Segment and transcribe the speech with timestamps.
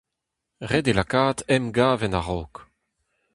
[0.69, 2.55] Ret eo lakaat emgav en a-raok.